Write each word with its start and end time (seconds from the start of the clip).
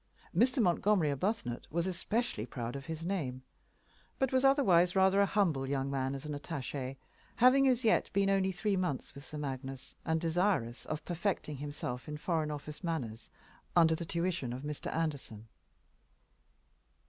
Mr. 0.35 0.59
Montgomery 0.63 1.11
Arbuthnot 1.11 1.67
was 1.69 1.85
especially 1.85 2.47
proud 2.47 2.75
of 2.75 2.87
his 2.87 3.05
name, 3.05 3.43
but 4.17 4.33
was 4.33 4.43
otherwise 4.43 4.95
rather 4.95 5.21
a 5.21 5.27
humble 5.27 5.69
young 5.69 5.91
man 5.91 6.15
as 6.15 6.25
an 6.25 6.33
attaché, 6.33 6.95
having 7.35 7.67
as 7.67 7.83
yet 7.83 8.09
been 8.11 8.27
only 8.27 8.51
three 8.51 8.75
months 8.75 9.13
with 9.13 9.23
Sir 9.23 9.37
Magnus, 9.37 9.93
and 10.03 10.19
desirous 10.19 10.87
of 10.87 11.05
perfecting 11.05 11.57
himself 11.57 12.07
in 12.07 12.17
Foreign 12.17 12.49
Office 12.49 12.83
manners 12.83 13.29
under 13.75 13.93
the 13.93 14.03
tuition 14.03 14.53
of 14.53 14.63
Mr. 14.63 14.91
Anderson. 14.91 15.47